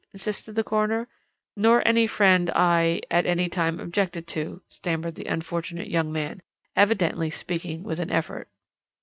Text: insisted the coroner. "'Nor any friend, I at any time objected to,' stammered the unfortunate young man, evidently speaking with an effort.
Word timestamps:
insisted 0.13 0.53
the 0.55 0.63
coroner. 0.63 1.07
"'Nor 1.55 1.87
any 1.87 2.07
friend, 2.07 2.49
I 2.55 3.01
at 3.11 3.27
any 3.27 3.47
time 3.49 3.79
objected 3.79 4.25
to,' 4.25 4.63
stammered 4.67 5.13
the 5.13 5.25
unfortunate 5.27 5.91
young 5.91 6.11
man, 6.11 6.41
evidently 6.75 7.29
speaking 7.29 7.83
with 7.83 7.99
an 7.99 8.09
effort. 8.09 8.49